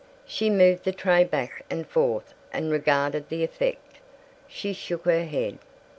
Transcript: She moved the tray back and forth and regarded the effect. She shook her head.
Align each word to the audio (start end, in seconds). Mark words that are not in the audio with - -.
She 0.25 0.49
moved 0.49 0.83
the 0.83 0.91
tray 0.93 1.23
back 1.23 1.63
and 1.69 1.85
forth 1.87 2.33
and 2.51 2.71
regarded 2.71 3.29
the 3.29 3.43
effect. 3.43 3.97
She 4.47 4.73
shook 4.73 5.05
her 5.05 5.25
head. 5.25 5.59